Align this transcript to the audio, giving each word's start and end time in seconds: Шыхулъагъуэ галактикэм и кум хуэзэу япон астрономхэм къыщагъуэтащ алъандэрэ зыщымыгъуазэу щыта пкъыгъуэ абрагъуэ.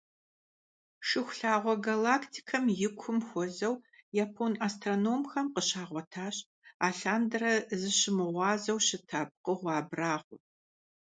Шыхулъагъуэ 1.07 1.75
галактикэм 1.85 2.65
и 2.87 2.89
кум 2.99 3.17
хуэзэу 3.27 3.75
япон 4.25 4.53
астрономхэм 4.67 5.47
къыщагъуэтащ 5.53 6.35
алъандэрэ 6.87 7.53
зыщымыгъуазэу 7.79 8.79
щыта 8.85 9.21
пкъыгъуэ 9.29 9.71
абрагъуэ. 9.79 10.37